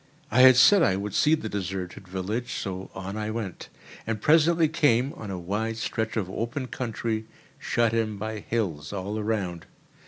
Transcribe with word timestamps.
I 0.31 0.41
had 0.41 0.55
said 0.57 0.81
I 0.81 0.95
would 0.95 1.13
see 1.13 1.35
the 1.35 1.47
deserted 1.47 2.07
village, 2.07 2.53
so 2.53 2.89
on 2.95 3.15
I 3.17 3.29
went, 3.29 3.69
and 4.07 4.19
presently 4.19 4.67
came 4.67 5.13
on 5.13 5.29
a 5.29 5.37
wide 5.37 5.77
stretch 5.77 6.17
of 6.17 6.27
open 6.27 6.69
country, 6.69 7.27
shut 7.59 7.93
in 7.93 8.17
by 8.17 8.39
hills 8.39 8.91
all 8.91 9.19
around. 9.19 9.67